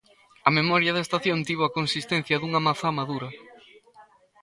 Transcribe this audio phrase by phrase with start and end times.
[0.47, 3.29] A memoria da estación tivo a consistencia dunha mazá madura.